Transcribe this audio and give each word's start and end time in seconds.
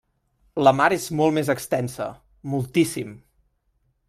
La 0.67 0.71
mar 0.77 0.87
és 0.95 1.05
molt 1.19 1.37
més 1.39 1.53
extensa, 1.55 2.09
moltíssim! 2.55 3.17